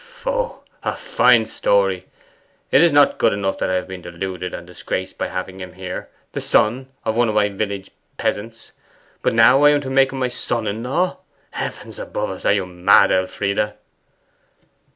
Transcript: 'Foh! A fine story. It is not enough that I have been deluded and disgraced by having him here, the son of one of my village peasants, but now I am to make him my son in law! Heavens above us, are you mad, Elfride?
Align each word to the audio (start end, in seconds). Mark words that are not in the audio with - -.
'Foh! 0.03 0.63
A 0.81 0.93
fine 0.95 1.45
story. 1.45 2.07
It 2.71 2.81
is 2.81 2.91
not 2.91 3.23
enough 3.23 3.59
that 3.59 3.69
I 3.69 3.75
have 3.75 3.87
been 3.87 4.01
deluded 4.01 4.51
and 4.51 4.65
disgraced 4.65 5.19
by 5.19 5.27
having 5.27 5.59
him 5.59 5.73
here, 5.73 6.09
the 6.31 6.41
son 6.41 6.87
of 7.05 7.15
one 7.15 7.29
of 7.29 7.35
my 7.35 7.49
village 7.49 7.91
peasants, 8.17 8.71
but 9.21 9.35
now 9.35 9.63
I 9.63 9.69
am 9.69 9.81
to 9.81 9.91
make 9.91 10.11
him 10.11 10.17
my 10.17 10.27
son 10.27 10.65
in 10.65 10.81
law! 10.81 11.17
Heavens 11.51 11.99
above 11.99 12.31
us, 12.31 12.45
are 12.45 12.53
you 12.53 12.65
mad, 12.65 13.11
Elfride? 13.11 13.73